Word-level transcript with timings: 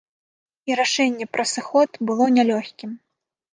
І 0.69 0.77
рашэнне 0.79 1.27
пра 1.37 1.45
сыход 1.53 2.01
было 2.11 2.25
нялёгкім. 2.41 2.99